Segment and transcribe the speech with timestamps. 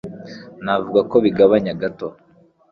[0.65, 2.07] Navuga ko bigabanya gato.